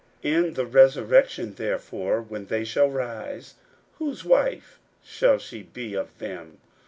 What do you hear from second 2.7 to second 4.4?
rise, whose